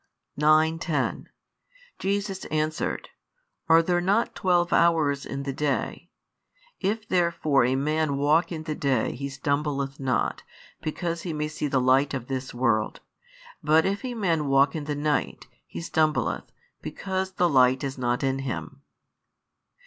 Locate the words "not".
4.01-4.33, 9.99-10.41, 17.99-18.23